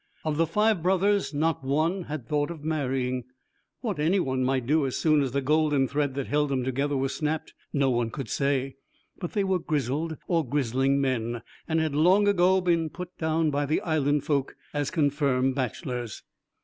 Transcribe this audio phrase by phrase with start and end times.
[0.23, 3.25] Of the five brothers not one had thought of marrying.
[3.81, 6.97] What any one might do as soon as the golden thread that held them together
[6.97, 8.77] was snapped no one could say;
[9.19, 13.67] but they were grizzled or grizzling men, and had long ago been put down by
[13.67, 16.23] the Island folk as confirmed bachelors.